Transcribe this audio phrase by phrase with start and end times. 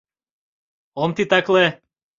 [1.01, 1.65] Ом титакле...